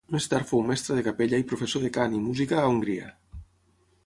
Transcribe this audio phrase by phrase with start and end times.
[0.13, 3.15] Més tard fou mestre de capella i professor de cant i música a Hongria.